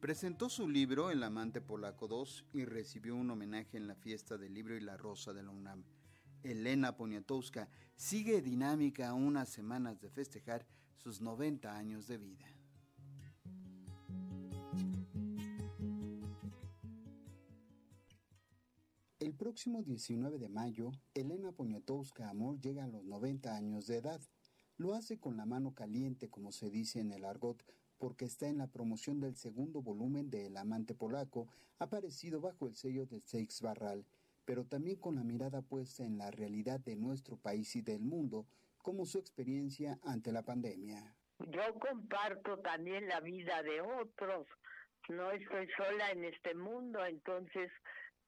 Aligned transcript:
Presentó 0.00 0.48
su 0.48 0.68
libro 0.68 1.10
El 1.10 1.24
amante 1.24 1.60
polaco 1.60 2.06
2 2.06 2.44
y 2.52 2.64
recibió 2.64 3.16
un 3.16 3.30
homenaje 3.30 3.76
en 3.76 3.88
la 3.88 3.96
fiesta 3.96 4.38
del 4.38 4.54
libro 4.54 4.76
y 4.76 4.80
la 4.80 4.96
rosa 4.96 5.32
de 5.32 5.42
la 5.42 5.50
UNAM. 5.50 5.82
Elena 6.44 6.96
Poniatowska 6.96 7.68
sigue 7.96 8.40
dinámica 8.40 9.12
unas 9.12 9.48
semanas 9.48 10.00
de 10.00 10.08
festejar 10.08 10.64
sus 10.94 11.20
90 11.20 11.76
años 11.76 12.06
de 12.06 12.18
vida. 12.18 12.46
El 19.18 19.34
próximo 19.34 19.82
19 19.82 20.38
de 20.38 20.48
mayo, 20.48 20.92
Elena 21.12 21.50
Poniatowska 21.50 22.30
Amor 22.30 22.60
llega 22.60 22.84
a 22.84 22.88
los 22.88 23.04
90 23.04 23.52
años 23.52 23.88
de 23.88 23.96
edad. 23.96 24.20
Lo 24.76 24.94
hace 24.94 25.18
con 25.18 25.36
la 25.36 25.44
mano 25.44 25.74
caliente, 25.74 26.30
como 26.30 26.52
se 26.52 26.70
dice 26.70 27.00
en 27.00 27.10
el 27.10 27.24
argot, 27.24 27.64
porque 27.98 28.24
está 28.24 28.48
en 28.48 28.58
la 28.58 28.68
promoción 28.68 29.20
del 29.20 29.36
segundo 29.36 29.82
volumen 29.82 30.30
de 30.30 30.46
El 30.46 30.56
amante 30.56 30.94
polaco, 30.94 31.48
aparecido 31.78 32.40
bajo 32.40 32.66
el 32.66 32.74
sello 32.74 33.06
de 33.06 33.20
Seix 33.20 33.60
Barral, 33.60 34.04
pero 34.44 34.64
también 34.64 34.96
con 34.96 35.16
la 35.16 35.24
mirada 35.24 35.62
puesta 35.62 36.04
en 36.04 36.18
la 36.18 36.30
realidad 36.30 36.80
de 36.80 36.96
nuestro 36.96 37.36
país 37.36 37.74
y 37.76 37.82
del 37.82 38.00
mundo, 38.00 38.46
como 38.78 39.04
su 39.04 39.18
experiencia 39.18 39.98
ante 40.04 40.32
la 40.32 40.42
pandemia. 40.42 41.14
Yo 41.38 41.74
comparto 41.78 42.58
también 42.60 43.06
la 43.08 43.20
vida 43.20 43.62
de 43.62 43.80
otros, 43.80 44.46
no 45.08 45.30
estoy 45.30 45.68
sola 45.76 46.10
en 46.10 46.24
este 46.24 46.54
mundo, 46.54 47.04
entonces 47.04 47.70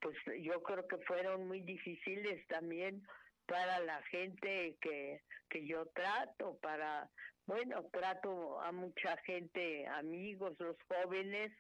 pues 0.01 0.17
yo 0.43 0.63
creo 0.63 0.87
que 0.87 0.97
fueron 0.99 1.47
muy 1.47 1.61
difíciles 1.61 2.47
también 2.49 3.03
para 3.51 3.81
la 3.81 4.01
gente 4.03 4.77
que, 4.81 5.21
que 5.49 5.67
yo 5.67 5.85
trato, 5.87 6.57
para, 6.63 7.11
bueno, 7.47 7.83
trato 7.91 8.61
a 8.61 8.71
mucha 8.71 9.17
gente, 9.27 9.89
amigos, 9.89 10.55
los 10.61 10.77
jóvenes 10.87 11.51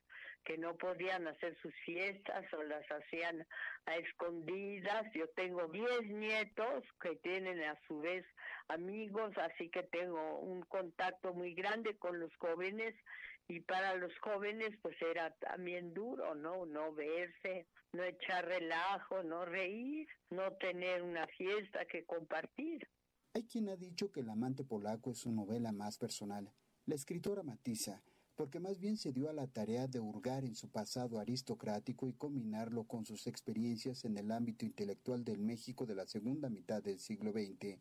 que 0.44 0.58
no 0.58 0.76
podían 0.76 1.26
hacer 1.28 1.56
sus 1.60 1.74
fiestas 1.84 2.44
o 2.52 2.62
las 2.62 2.84
hacían 2.90 3.46
a 3.86 3.96
escondidas. 3.96 5.06
Yo 5.14 5.28
tengo 5.30 5.68
10 5.68 6.08
nietos 6.08 6.84
que 7.00 7.16
tienen 7.16 7.62
a 7.62 7.78
su 7.86 8.00
vez 8.00 8.24
amigos, 8.68 9.32
así 9.38 9.68
que 9.68 9.82
tengo 9.84 10.38
un 10.38 10.62
contacto 10.62 11.34
muy 11.34 11.54
grande 11.54 11.96
con 11.98 12.18
los 12.18 12.34
jóvenes 12.36 12.94
y 13.48 13.60
para 13.60 13.96
los 13.96 14.16
jóvenes 14.20 14.70
pues 14.80 14.96
era 15.02 15.30
también 15.34 15.92
duro, 15.92 16.34
¿no? 16.34 16.66
No 16.66 16.94
verse, 16.94 17.66
no 17.92 18.04
echar 18.04 18.46
relajo, 18.46 19.22
no 19.24 19.44
reír, 19.44 20.08
no 20.30 20.52
tener 20.52 21.02
una 21.02 21.26
fiesta 21.26 21.84
que 21.86 22.04
compartir. 22.04 22.88
Hay 23.34 23.44
quien 23.44 23.68
ha 23.68 23.76
dicho 23.76 24.10
que 24.10 24.20
El 24.20 24.30
amante 24.30 24.64
polaco 24.64 25.12
es 25.12 25.18
su 25.18 25.32
novela 25.32 25.72
más 25.72 25.98
personal. 25.98 26.50
La 26.86 26.94
escritora 26.94 27.42
matiza, 27.42 28.02
porque 28.40 28.58
más 28.58 28.80
bien 28.80 28.96
se 28.96 29.12
dio 29.12 29.28
a 29.28 29.34
la 29.34 29.46
tarea 29.48 29.86
de 29.86 30.00
hurgar 30.00 30.44
en 30.44 30.54
su 30.54 30.72
pasado 30.72 31.20
aristocrático 31.20 32.08
y 32.08 32.14
combinarlo 32.14 32.84
con 32.84 33.04
sus 33.04 33.26
experiencias 33.26 34.06
en 34.06 34.16
el 34.16 34.30
ámbito 34.30 34.64
intelectual 34.64 35.26
del 35.26 35.40
México 35.40 35.84
de 35.84 35.94
la 35.94 36.06
segunda 36.06 36.48
mitad 36.48 36.82
del 36.82 36.98
siglo 37.00 37.32
XX. 37.32 37.78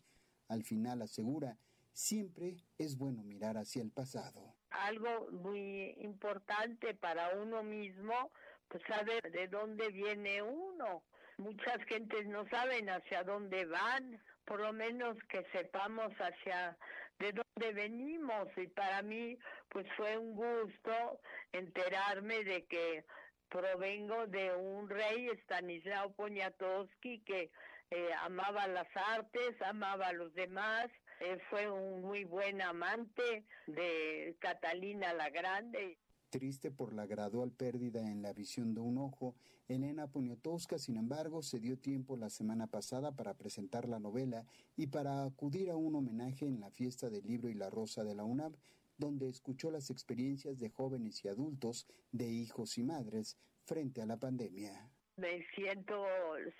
Al 0.50 0.66
final 0.66 1.02
asegura, 1.02 1.56
siempre 1.94 2.58
es 2.78 2.98
bueno 2.98 3.24
mirar 3.24 3.56
hacia 3.56 3.82
el 3.82 3.90
pasado. 3.90 4.54
Algo 4.72 5.32
muy 5.32 5.96
importante 6.02 6.94
para 6.94 7.40
uno 7.40 7.64
mismo, 7.64 8.30
pues 8.68 8.84
saber 8.86 9.32
de 9.32 9.48
dónde 9.48 9.88
viene 9.92 10.42
uno. 10.42 11.04
Muchas 11.38 11.82
gentes 11.88 12.28
no 12.28 12.46
saben 12.50 12.90
hacia 12.90 13.24
dónde 13.24 13.64
van, 13.64 14.22
por 14.44 14.60
lo 14.60 14.74
menos 14.74 15.16
que 15.30 15.42
sepamos 15.54 16.12
hacia 16.18 16.78
de 17.20 17.34
dónde 17.34 17.74
venimos 17.74 18.48
y 18.58 18.68
para 18.68 19.02
mí 19.02 19.38
pues 19.70 19.86
fue 19.98 20.18
un 20.18 20.36
gusto 20.36 21.20
enterarme 21.52 22.44
de 22.44 22.66
que 22.66 23.04
provengo 23.50 24.28
de 24.28 24.56
un 24.56 24.90
rey 24.90 25.28
Stanislao 25.44 26.14
Poniatowski 26.14 27.20
que 27.20 27.52
eh, 27.92 28.10
amaba 28.22 28.68
las 28.68 28.88
artes, 28.96 29.60
amaba 29.62 30.08
a 30.08 30.14
los 30.14 30.34
demás, 30.36 30.90
eh, 31.20 31.40
fue 31.50 31.70
un 31.70 32.02
muy 32.02 32.24
buen 32.24 32.62
amante 32.62 33.44
de 33.66 34.36
Catalina 34.40 35.14
la 35.14 35.30
Grande. 35.30 35.98
Triste 36.30 36.70
por 36.70 36.94
la 36.94 37.08
gradual 37.08 37.52
pérdida 37.52 38.08
en 38.08 38.22
la 38.22 38.34
visión 38.34 38.76
de 38.76 38.82
un 38.82 39.00
ojo, 39.00 39.34
Elena 39.68 40.06
Poniatowska, 40.06 40.78
sin 40.78 40.98
embargo, 40.98 41.42
se 41.42 41.60
dio 41.60 41.80
tiempo 41.80 42.18
la 42.18 42.30
semana 42.30 42.68
pasada 42.68 43.16
para 43.16 43.34
presentar 43.34 43.90
la 43.90 44.00
novela 44.00 44.46
y 44.78 44.88
para 44.88 45.24
acudir 45.24 45.72
a 45.72 45.76
un 45.76 45.96
homenaje 45.96 46.46
en 46.46 46.60
la 46.60 46.70
fiesta 46.70 47.10
del 47.10 47.26
libro 47.26 47.50
y 47.50 47.56
la 47.56 47.72
rosa 47.72 48.04
de 48.04 48.14
la 48.14 48.26
UNAM, 48.26 48.54
donde 49.00 49.28
escuchó 49.28 49.72
las 49.72 49.90
experiencias 49.90 50.60
de 50.60 50.70
jóvenes 50.70 51.26
y 51.26 51.30
adultos, 51.30 51.88
de 52.12 52.28
hijos 52.28 52.78
y 52.78 52.84
madres, 52.84 53.36
frente 53.66 54.04
a 54.04 54.06
la 54.06 54.18
pandemia. 54.18 54.88
Me 55.18 55.44
siento 55.56 56.06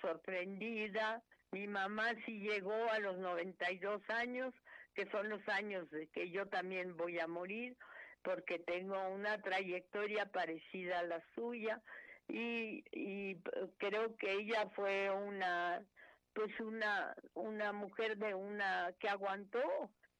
sorprendida. 0.00 1.22
Mi 1.52 1.68
mamá 1.68 2.08
sí 2.26 2.40
llegó 2.40 2.74
a 2.90 2.98
los 2.98 3.18
92 3.18 4.02
años, 4.10 4.52
que 4.94 5.08
son 5.12 5.28
los 5.28 5.48
años 5.48 5.86
que 6.12 6.28
yo 6.30 6.46
también 6.48 6.96
voy 6.96 7.20
a 7.20 7.28
morir 7.28 7.76
porque 8.22 8.58
tengo 8.58 8.96
una 9.08 9.40
trayectoria 9.40 10.26
parecida 10.26 11.00
a 11.00 11.04
la 11.04 11.22
suya 11.34 11.82
y, 12.28 12.84
y 12.92 13.36
creo 13.78 14.16
que 14.16 14.32
ella 14.32 14.70
fue 14.74 15.10
una 15.10 15.84
pues 16.32 16.58
una 16.60 17.14
una 17.34 17.72
mujer 17.72 18.16
de 18.16 18.34
una 18.34 18.94
que 19.00 19.08
aguantó 19.08 19.60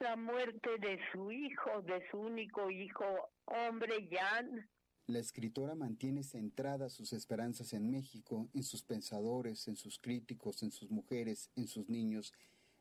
la 0.00 0.16
muerte 0.16 0.70
de 0.80 0.98
su 1.12 1.30
hijo, 1.30 1.82
de 1.82 2.02
su 2.10 2.18
único 2.18 2.70
hijo, 2.70 3.04
hombre 3.44 4.08
Jan. 4.10 4.68
La 5.06 5.18
escritora 5.18 5.74
mantiene 5.74 6.22
centradas 6.22 6.94
sus 6.94 7.12
esperanzas 7.12 7.74
en 7.74 7.90
México, 7.90 8.48
en 8.54 8.62
sus 8.62 8.82
pensadores, 8.82 9.68
en 9.68 9.76
sus 9.76 9.98
críticos, 9.98 10.62
en 10.62 10.70
sus 10.70 10.90
mujeres, 10.90 11.50
en 11.54 11.68
sus 11.68 11.88
niños 11.88 12.32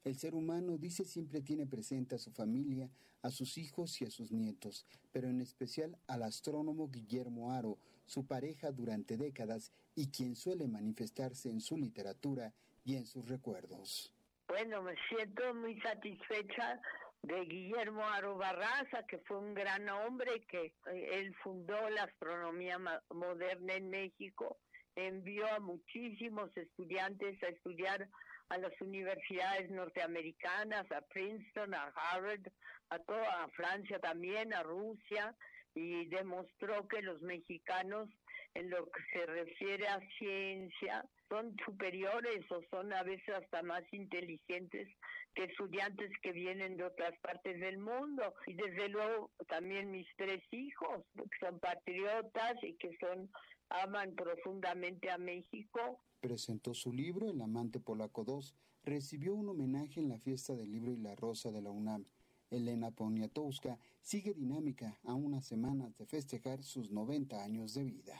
el 0.04 0.16
ser 0.16 0.34
humano, 0.36 0.78
dice, 0.78 1.04
siempre 1.06 1.42
tiene 1.42 1.66
presente 1.66 2.16
a 2.16 2.20
su 2.20 2.32
familia, 2.32 2.90
a 3.22 3.30
sus 3.30 3.58
hijos 3.58 4.02
y 4.02 4.06
a 4.06 4.10
sus 4.10 4.32
nietos, 4.32 4.86
pero 5.12 5.28
en 5.28 5.42
especial 5.42 5.98
al 6.08 6.24
astrónomo 6.24 6.90
Guillermo 6.90 7.52
Aro, 7.52 7.78
su 8.06 8.26
pareja 8.26 8.72
durante 8.72 9.18
décadas 9.18 9.72
y 9.96 10.10
quien 10.10 10.36
suele 10.36 10.68
manifestarse 10.68 11.50
en 11.50 11.62
su 11.62 11.78
literatura 11.78 12.54
y 12.86 12.96
en 12.96 13.06
sus 13.06 13.28
recuerdos. 13.28 14.14
Bueno, 14.48 14.82
me 14.82 14.96
siento 15.10 15.54
muy 15.54 15.80
satisfecha 15.82 16.82
de 17.22 17.46
Guillermo 17.46 18.04
Aro 18.04 18.38
Barraza, 18.38 19.06
que 19.06 19.20
fue 19.20 19.38
un 19.38 19.54
gran 19.54 19.88
hombre, 19.90 20.42
que 20.48 20.74
eh, 20.92 21.20
él 21.20 21.36
fundó 21.44 21.90
la 21.90 22.04
astronomía 22.04 22.80
moderna 23.14 23.74
en 23.76 23.90
México, 23.90 24.58
envió 24.96 25.46
a 25.54 25.60
muchísimos 25.60 26.56
estudiantes 26.58 27.42
a 27.44 27.48
estudiar 27.48 28.10
a 28.50 28.58
las 28.58 28.74
universidades 28.82 29.70
norteamericanas, 29.70 30.92
a 30.92 31.02
Princeton, 31.02 31.74
a 31.74 31.94
Harvard, 31.96 32.42
a 32.90 33.00
toda 33.00 33.44
a 33.44 33.48
Francia 33.50 34.00
también, 34.00 34.54
a 34.54 34.64
Rusia, 34.64 35.36
y 35.76 36.06
demostró 36.08 36.88
que 36.88 37.02
los 37.02 37.22
mexicanos, 37.22 38.10
en 38.56 38.70
lo 38.70 38.90
que 38.90 39.02
se 39.14 39.26
refiere 39.28 39.88
a 39.88 40.00
ciencia, 40.18 41.06
son 41.30 41.56
superiores 41.64 42.52
o 42.52 42.62
son 42.72 42.92
a 42.92 43.04
veces 43.04 43.30
hasta 43.36 43.62
más 43.62 43.84
inteligentes 43.92 44.88
que 45.36 45.44
estudiantes 45.44 46.12
que 46.24 46.32
vienen 46.32 46.76
de 46.76 46.86
otras 46.86 47.16
partes 47.20 47.60
del 47.60 47.78
mundo. 47.78 48.34
Y 48.48 48.54
desde 48.56 48.90
luego 48.90 49.30
también 49.48 49.92
mis 49.92 50.08
tres 50.18 50.42
hijos, 50.52 51.06
que 51.16 51.40
son 51.40 51.60
patriotas 51.60 52.56
y 52.64 52.74
que 52.78 52.98
son 52.98 53.30
aman 53.70 54.16
profundamente 54.16 55.10
a 55.10 55.18
México 55.18 56.00
presentó 56.20 56.74
su 56.74 56.92
libro 56.92 57.30
El 57.30 57.42
amante 57.42 57.80
polaco 57.80 58.24
2, 58.24 58.56
recibió 58.84 59.36
un 59.36 59.50
homenaje 59.50 60.00
en 60.00 60.10
la 60.10 60.20
fiesta 60.20 60.56
del 60.56 60.72
libro 60.72 60.92
y 60.92 60.98
la 60.98 61.16
rosa 61.16 61.52
de 61.52 61.62
la 61.62 61.72
UNAM. 61.72 62.06
Elena 62.50 62.92
Poniatowska 62.92 63.78
sigue 64.02 64.34
dinámica 64.34 65.00
a 65.04 65.14
unas 65.14 65.46
semanas 65.46 65.96
de 65.98 66.06
festejar 66.06 66.64
sus 66.64 66.92
90 66.92 67.44
años 67.44 67.74
de 67.74 67.84
vida. 67.84 68.20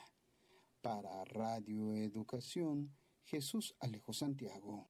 Para 0.82 1.26
Radio 1.26 1.94
Educación, 1.96 2.96
Jesús 3.26 3.76
Alejo 3.80 4.14
Santiago. 4.14 4.88